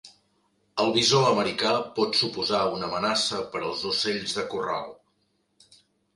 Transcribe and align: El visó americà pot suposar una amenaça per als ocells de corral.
El 0.83 0.87
visó 0.95 1.19
americà 1.31 1.73
pot 1.99 2.17
suposar 2.21 2.63
una 2.79 2.89
amenaça 2.91 3.43
per 3.53 3.63
als 3.69 3.85
ocells 3.93 4.35
de 4.41 4.49
corral. 4.57 4.91